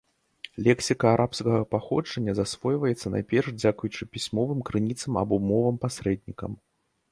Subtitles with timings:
[0.67, 6.61] Лексіка арабскага паходжання засвойваецца найперш дзякуючы пісьмовым крыніцам або мовам-пасрэднікам.